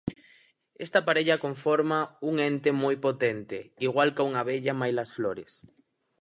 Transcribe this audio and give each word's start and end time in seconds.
Esta 0.85 1.05
parella 1.07 1.41
conforma 1.45 1.99
un 2.29 2.35
ente 2.49 2.69
moi 2.83 2.95
potente, 3.05 3.57
igual 3.87 4.09
ca 4.15 4.27
unha 4.29 4.41
abella 4.43 4.77
mailas 4.81 5.09
flores. 5.17 5.51